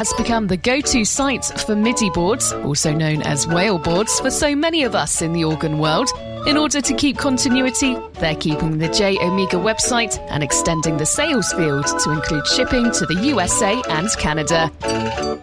has 0.00 0.14
become 0.14 0.46
the 0.46 0.56
go 0.56 0.80
to 0.80 1.04
site 1.04 1.44
for 1.44 1.76
MIDI 1.76 2.08
boards, 2.08 2.54
also 2.54 2.90
known 2.90 3.20
as 3.20 3.46
whale 3.46 3.78
boards, 3.78 4.18
for 4.20 4.30
so 4.30 4.56
many 4.56 4.82
of 4.82 4.94
us 4.94 5.20
in 5.20 5.34
the 5.34 5.44
organ 5.44 5.76
world. 5.76 6.08
In 6.46 6.56
order 6.56 6.80
to 6.80 6.94
keep 6.94 7.18
continuity, 7.18 7.94
they're 8.14 8.34
keeping 8.34 8.78
the 8.78 8.88
J 8.88 9.18
Omega 9.18 9.58
website 9.58 10.18
and 10.30 10.42
extending 10.42 10.96
the 10.96 11.04
sales 11.04 11.52
field 11.52 11.86
to 11.86 12.12
include 12.12 12.46
shipping 12.46 12.90
to 12.92 13.04
the 13.04 13.20
USA 13.26 13.82
and 13.90 14.08
Canada. 14.16 14.70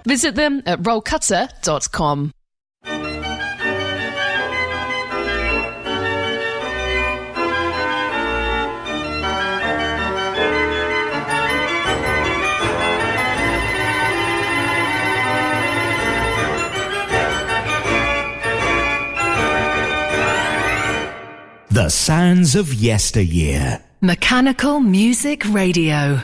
Visit 0.08 0.34
them 0.34 0.64
at 0.66 0.80
rollcutter.com. 0.80 2.32
The 21.78 21.90
sounds 21.90 22.56
of 22.56 22.74
yesteryear. 22.74 23.80
Mechanical 24.02 24.80
Music 24.80 25.44
Radio. 25.54 26.24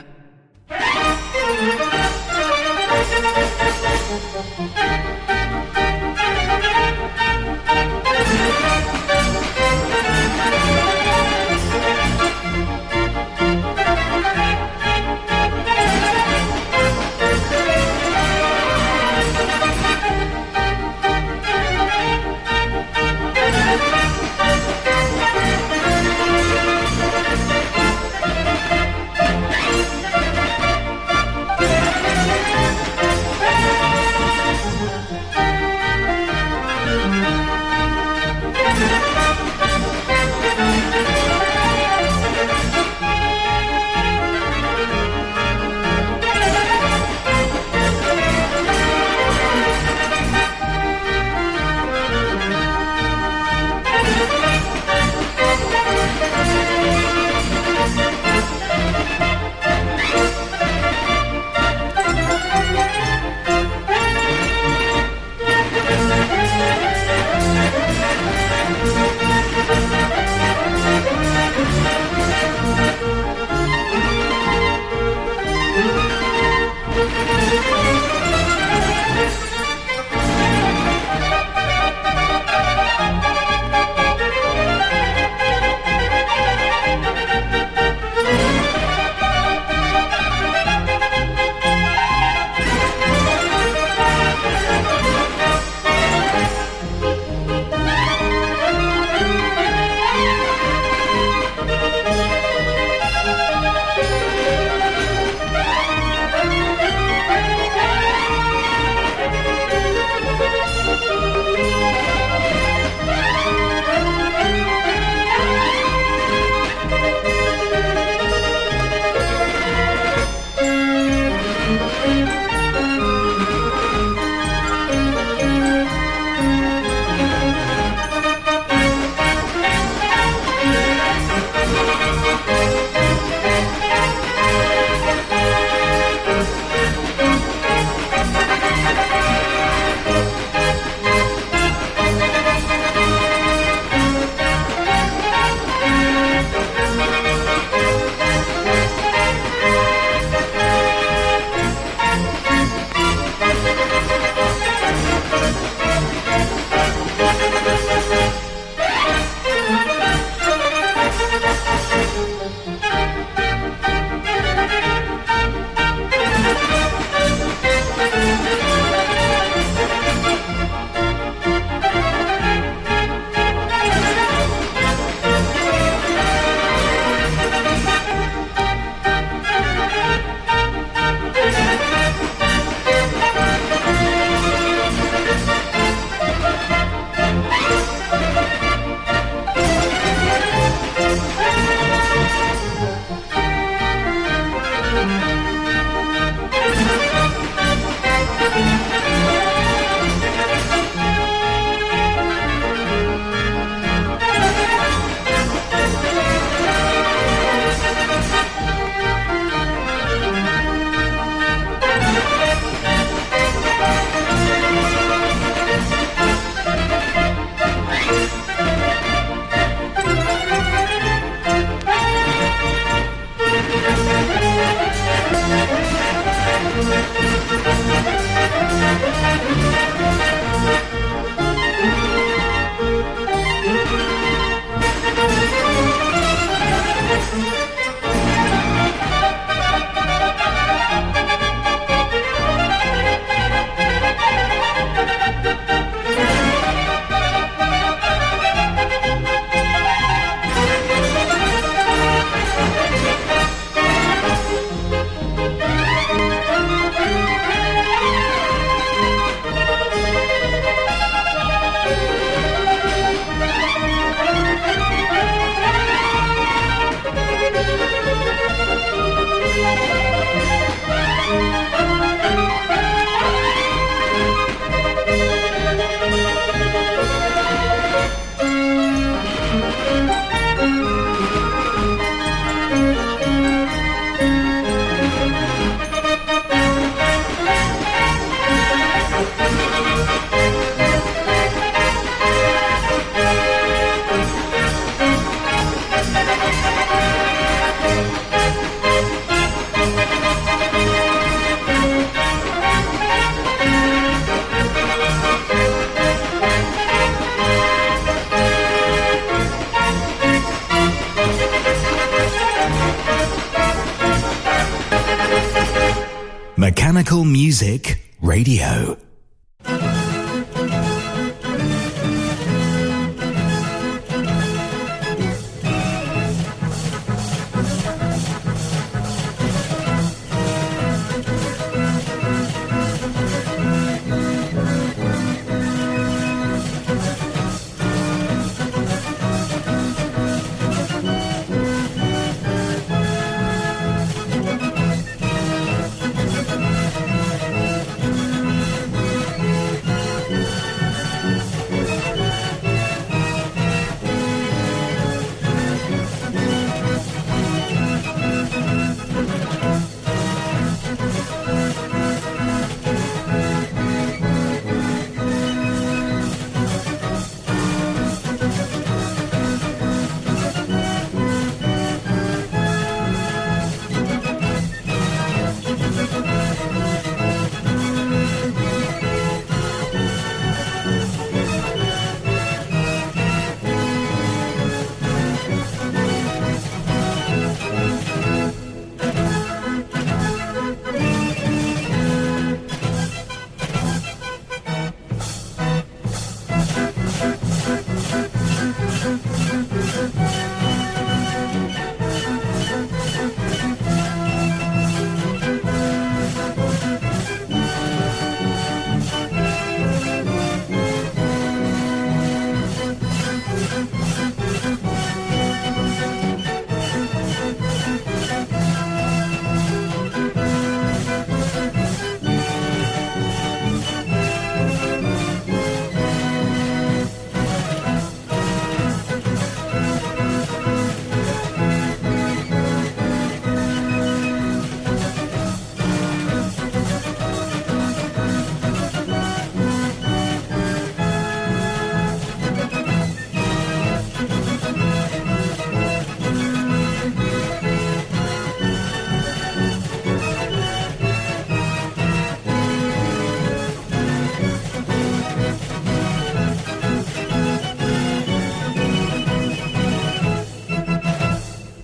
Music 317.25 317.99
Radio. 318.21 319.12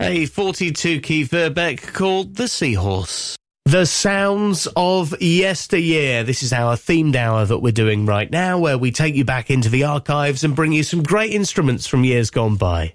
A 0.00 0.26
42 0.26 1.00
key 1.00 1.24
Verbeeck 1.24 1.92
called 1.92 2.36
The 2.36 2.46
Seahorse. 2.46 3.36
The 3.64 3.86
sounds 3.86 4.68
of 4.76 5.20
yesteryear. 5.20 6.22
This 6.22 6.42
is 6.42 6.52
our 6.52 6.76
themed 6.76 7.16
hour 7.16 7.44
that 7.44 7.58
we're 7.58 7.72
doing 7.72 8.06
right 8.06 8.30
now, 8.30 8.58
where 8.58 8.78
we 8.78 8.92
take 8.92 9.14
you 9.14 9.24
back 9.24 9.50
into 9.50 9.68
the 9.68 9.84
archives 9.84 10.44
and 10.44 10.54
bring 10.54 10.72
you 10.72 10.82
some 10.82 11.02
great 11.02 11.32
instruments 11.32 11.86
from 11.86 12.04
years 12.04 12.30
gone 12.30 12.56
by. 12.56 12.94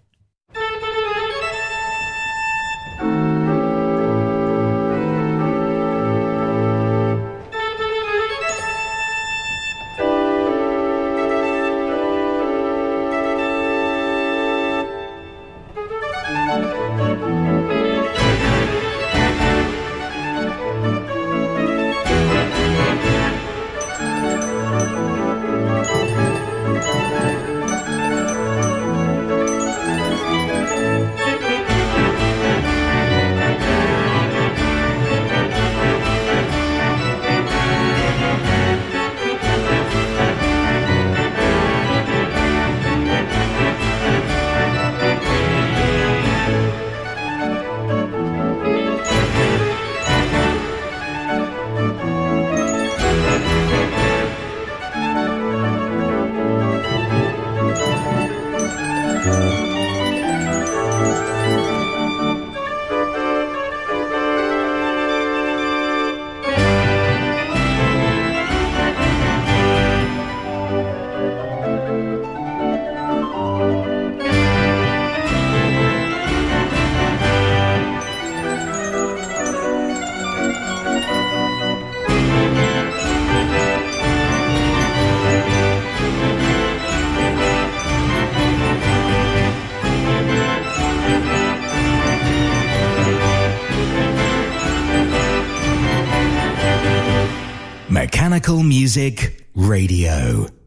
Music 98.57 99.45
Radio. 99.53 100.58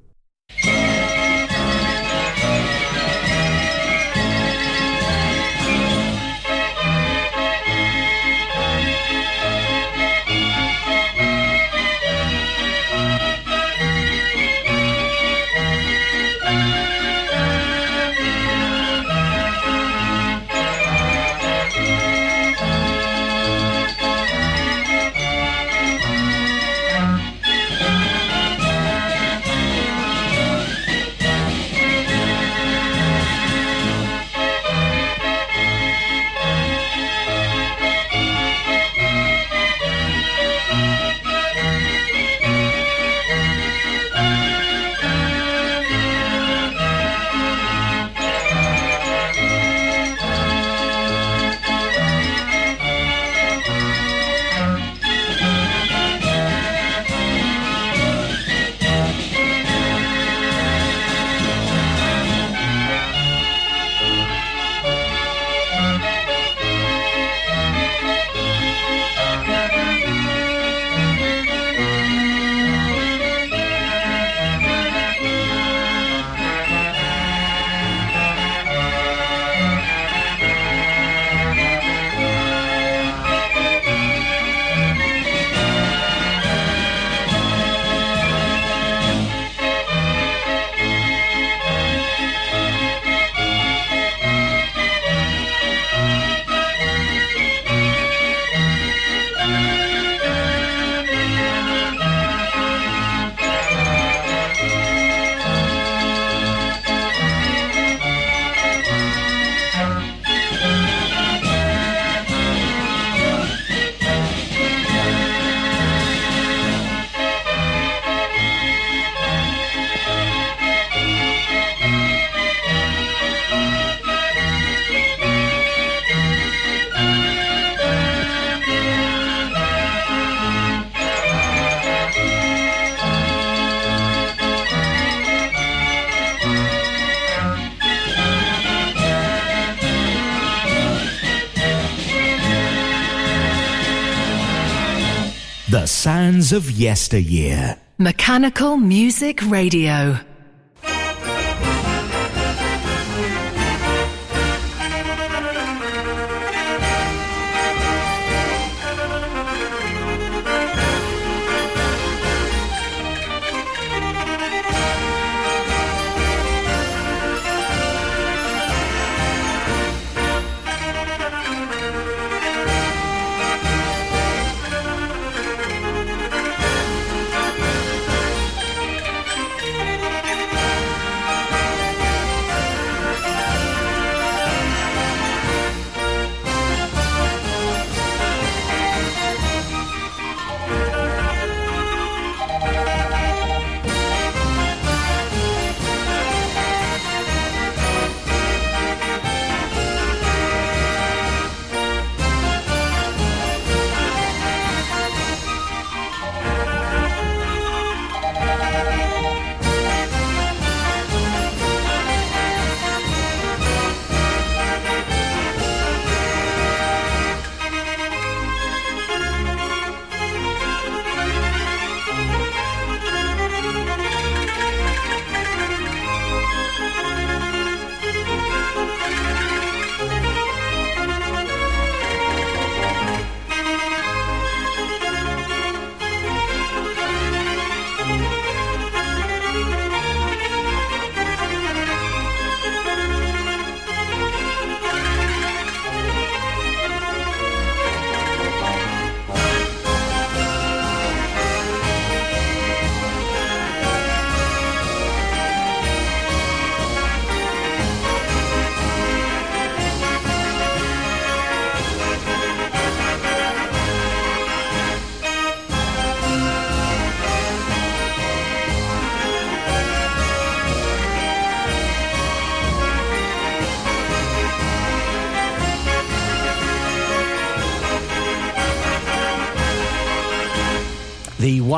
The 145.72 145.86
sounds 145.86 146.52
of 146.52 146.70
yesteryear. 146.70 147.78
Mechanical 147.96 148.76
Music 148.76 149.40
Radio. 149.48 150.18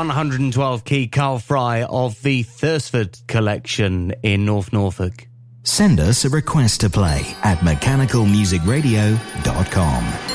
112 0.07 0.85
key 0.85 1.07
Carl 1.07 1.39
Frei 1.39 1.83
of 1.83 2.21
the 2.21 2.43
Thursford 2.43 3.17
collection 3.27 4.13
in 4.23 4.45
North 4.45 4.71
Norfolk. 4.73 5.27
Send 5.63 5.99
us 5.99 6.25
a 6.25 6.29
request 6.29 6.81
to 6.81 6.89
play 6.89 7.21
at 7.43 7.59
mechanicalmusicradio.com. 7.59 10.34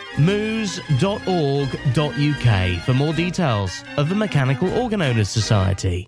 moos.org.uk 0.19 1.21
for 2.83 2.93
more 2.93 3.13
details 3.13 3.83
of 3.97 4.09
the 4.09 4.15
Mechanical 4.15 4.71
Organ 4.77 5.01
Owners 5.01 5.29
Society. 5.29 6.07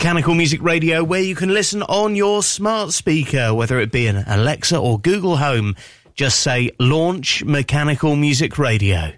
Mechanical 0.00 0.34
Music 0.34 0.62
Radio, 0.62 1.04
where 1.04 1.20
you 1.20 1.34
can 1.34 1.52
listen 1.52 1.82
on 1.82 2.16
your 2.16 2.42
smart 2.42 2.94
speaker, 2.94 3.52
whether 3.52 3.78
it 3.78 3.92
be 3.92 4.06
an 4.06 4.24
Alexa 4.26 4.78
or 4.78 4.98
Google 4.98 5.36
Home. 5.36 5.76
Just 6.14 6.40
say 6.40 6.70
launch 6.80 7.44
Mechanical 7.44 8.16
Music 8.16 8.56
Radio. 8.56 9.12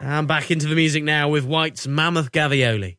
And 0.00 0.26
back 0.26 0.50
into 0.50 0.68
the 0.68 0.74
music 0.74 1.04
now 1.04 1.28
with 1.28 1.44
White's 1.44 1.86
Mammoth 1.86 2.32
Gavioli. 2.32 2.96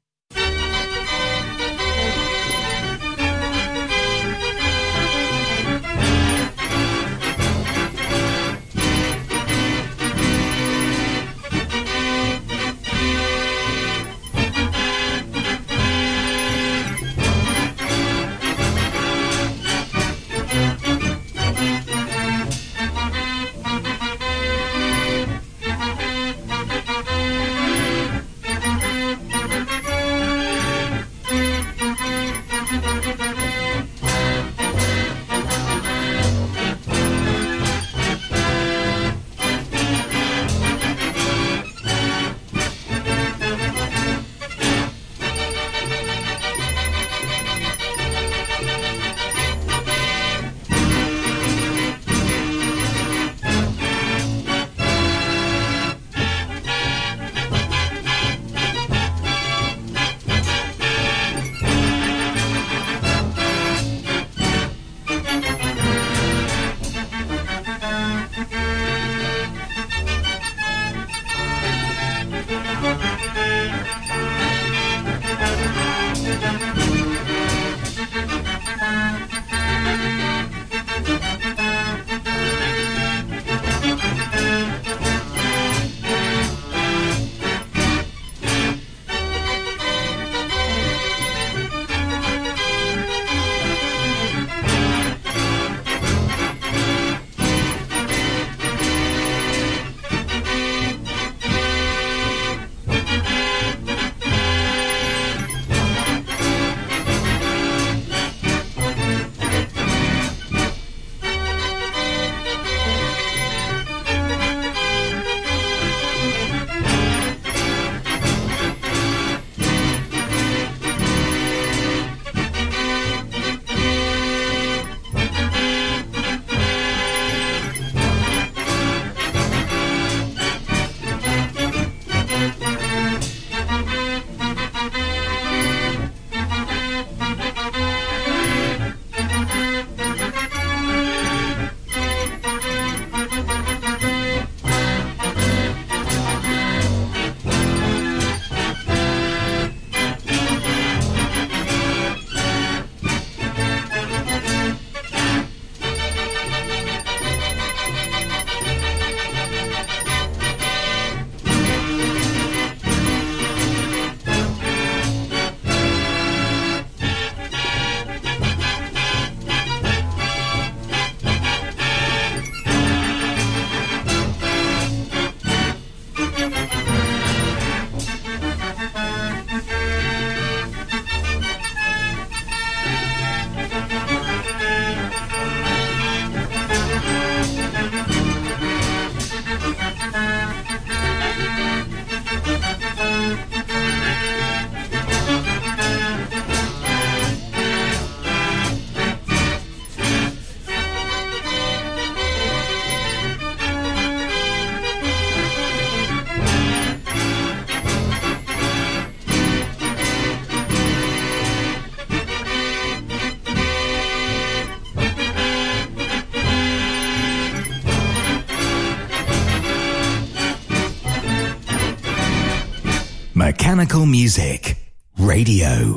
Music 224.10 224.78
Radio. 225.18 225.97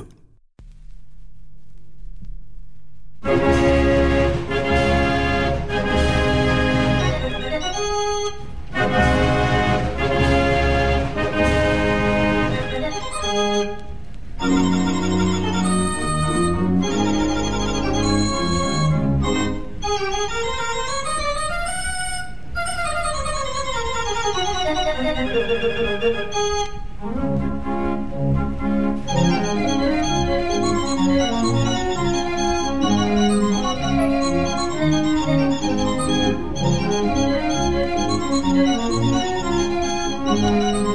The 40.31 40.90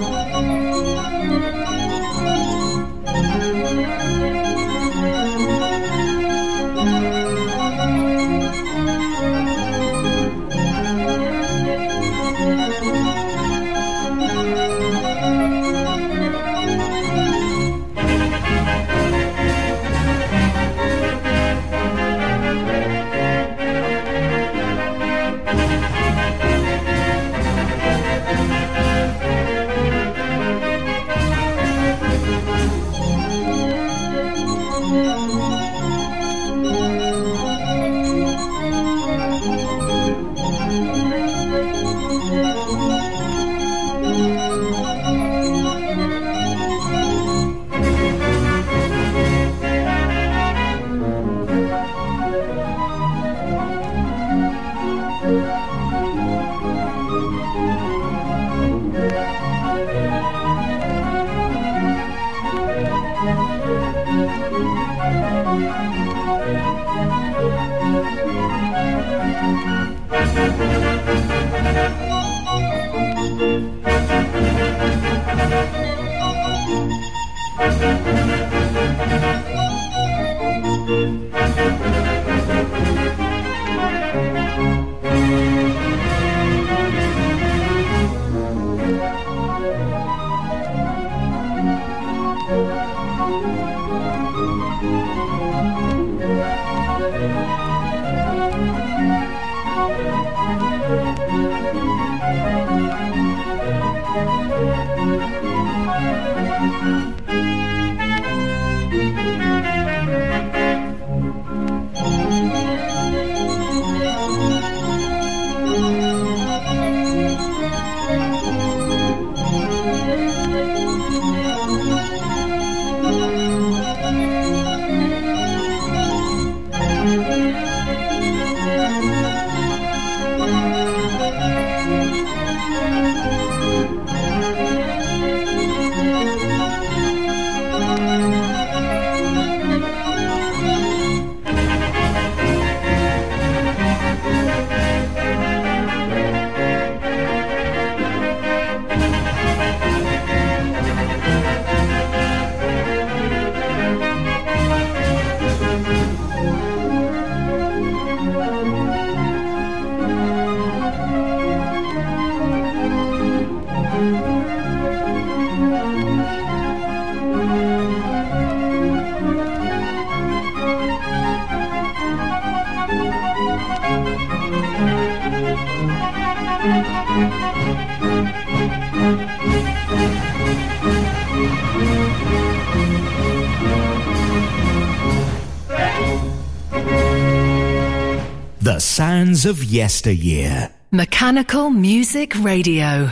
of 189.44 189.62
yesteryear. 189.62 190.72
Mechanical 190.92 191.70
Music 191.70 192.34
Radio. 192.42 193.12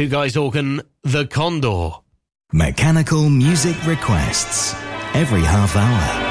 Who 0.00 0.08
Guys 0.08 0.34
Organ, 0.34 0.80
The 1.02 1.26
Condor. 1.26 1.90
Mechanical 2.54 3.28
music 3.28 3.76
requests 3.86 4.72
every 5.12 5.42
half 5.42 5.76
hour. 5.76 6.29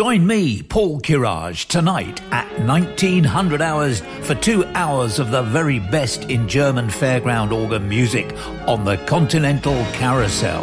Join 0.00 0.24
me, 0.26 0.62
Paul 0.62 1.02
Kirage, 1.02 1.66
tonight 1.66 2.22
at 2.32 2.48
1900 2.60 3.60
hours 3.60 4.00
for 4.22 4.34
two 4.34 4.64
hours 4.68 5.18
of 5.18 5.30
the 5.30 5.42
very 5.42 5.78
best 5.78 6.30
in 6.30 6.48
German 6.48 6.88
fairground 6.88 7.52
organ 7.52 7.86
music 7.86 8.34
on 8.66 8.86
the 8.86 8.96
Continental 9.04 9.84
Carousel. 9.92 10.62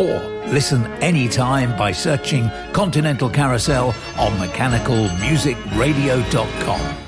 Or 0.00 0.20
listen 0.50 0.86
anytime 1.02 1.76
by 1.76 1.92
searching 1.92 2.50
Continental 2.72 3.28
Carousel 3.28 3.88
on 4.16 4.32
mechanicalmusicradio.com. 4.38 7.07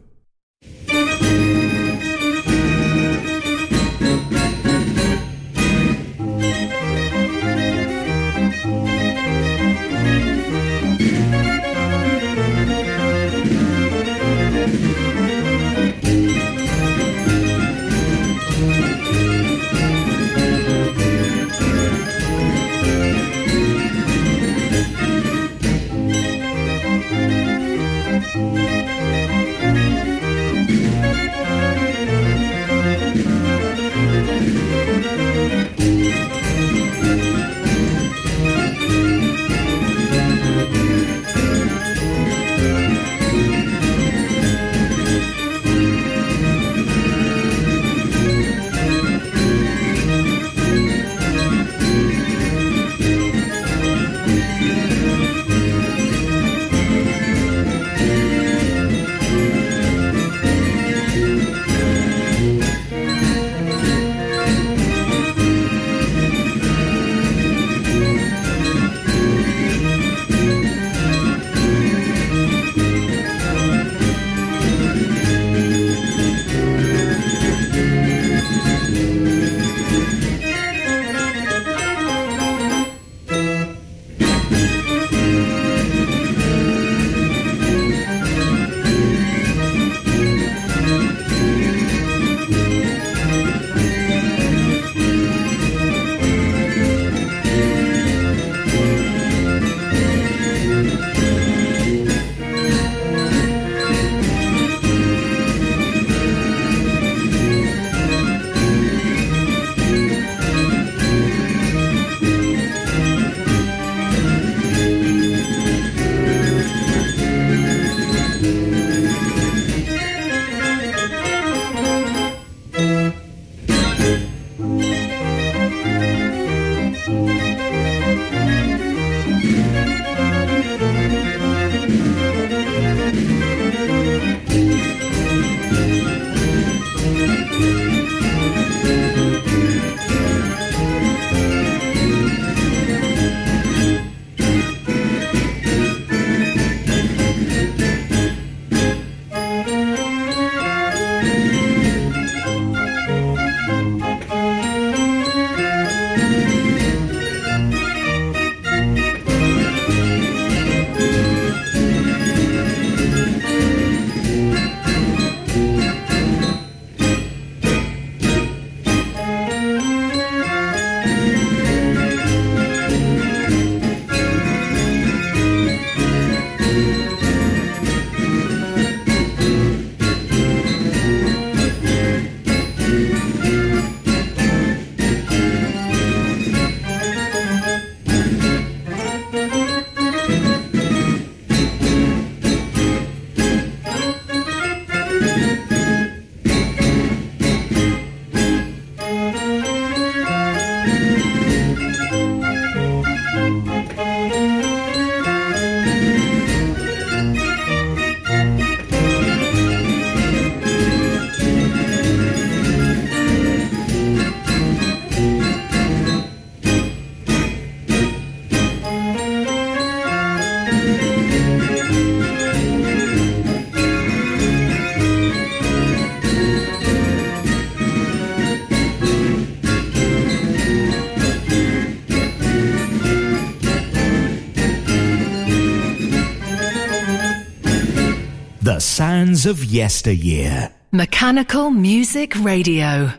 Of 239.45 239.63
yesteryear. 239.63 240.71
Mechanical 240.91 241.71
Music 241.71 242.35
Radio. 242.43 243.13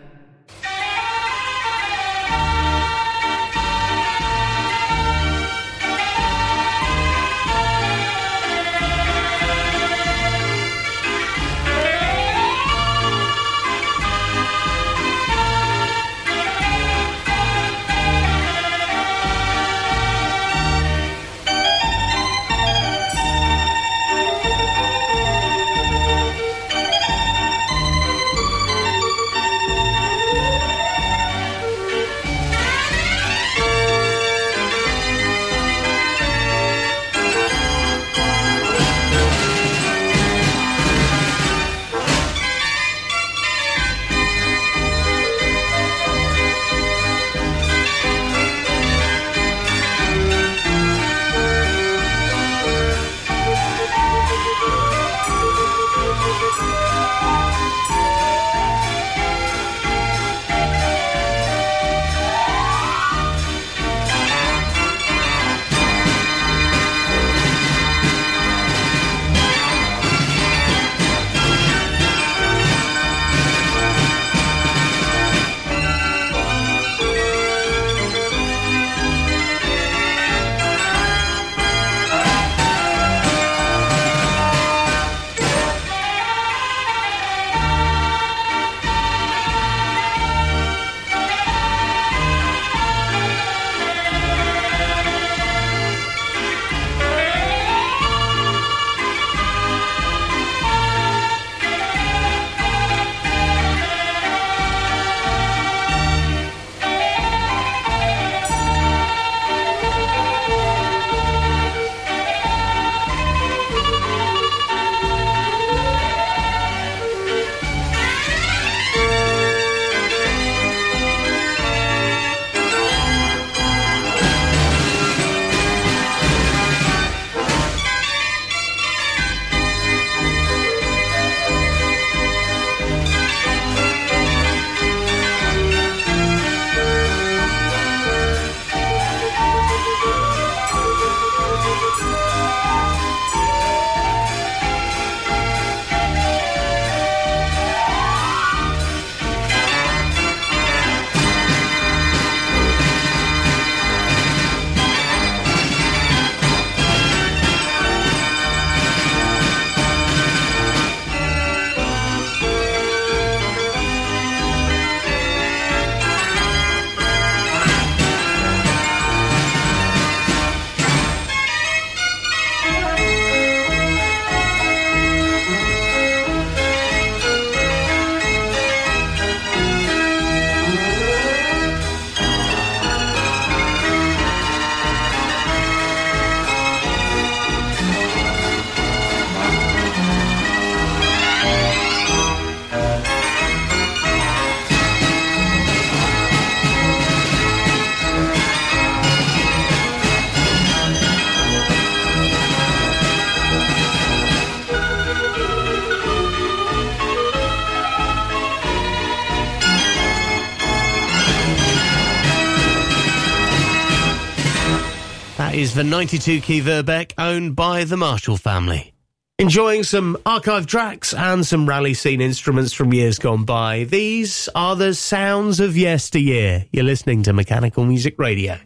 The 215.82 215.88
92 215.88 216.42
key 216.42 216.60
Verbeeck, 216.60 217.12
owned 217.18 217.56
by 217.56 217.82
the 217.82 217.96
Marshall 217.96 218.36
family. 218.36 218.94
Enjoying 219.40 219.82
some 219.82 220.16
archive 220.24 220.68
tracks 220.68 221.12
and 221.12 221.44
some 221.44 221.68
rally 221.68 221.92
scene 221.92 222.20
instruments 222.20 222.72
from 222.72 222.92
years 222.92 223.18
gone 223.18 223.42
by. 223.42 223.82
These 223.82 224.48
are 224.54 224.76
the 224.76 224.94
sounds 224.94 225.58
of 225.58 225.76
yesteryear. 225.76 226.66
You're 226.70 226.84
listening 226.84 227.24
to 227.24 227.32
Mechanical 227.32 227.84
Music 227.84 228.14
Radio. 228.16 228.60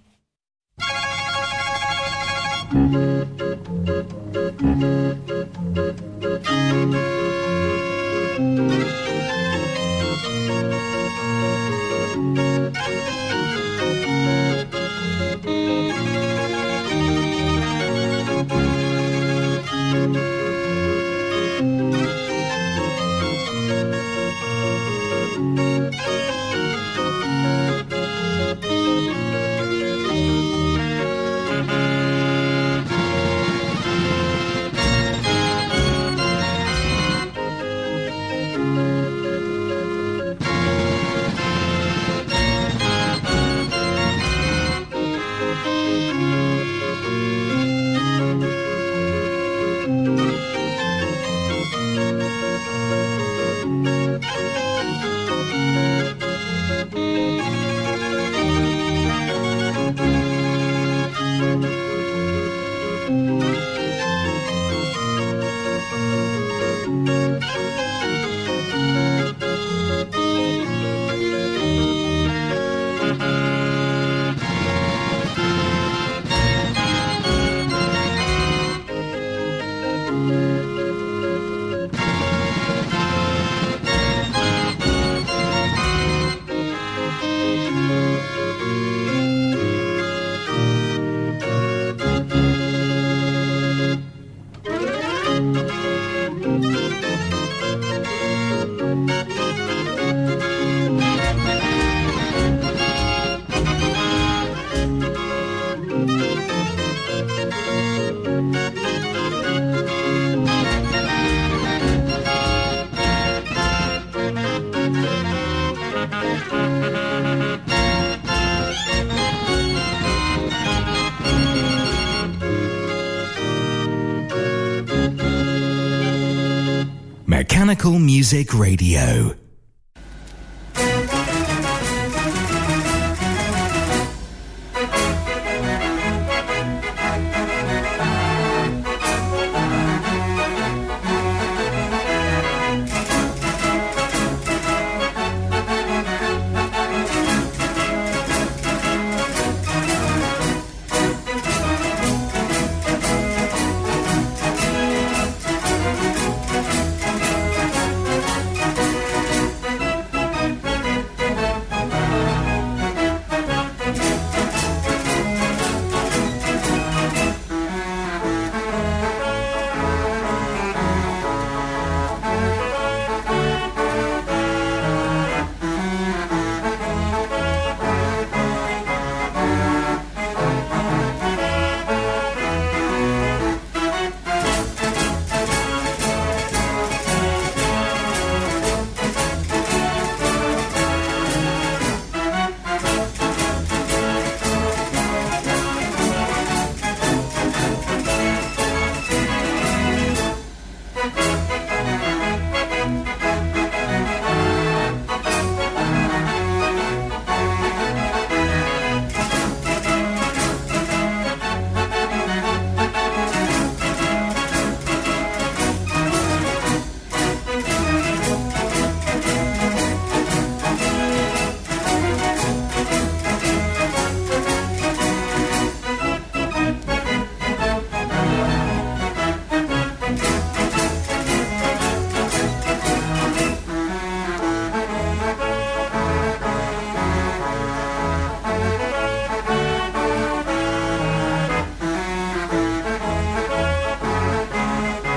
Music 127.93 128.53
Radio. 128.53 129.46